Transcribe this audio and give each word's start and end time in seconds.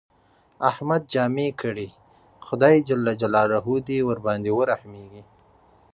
احمد 0.69 1.01
جامې 1.13 1.47
کړې، 1.61 1.87
خدای 2.47 2.75
ج 2.87 2.89
دې 3.87 3.97
ورباندې 4.09 4.51
ورحمېږي. 4.59 5.23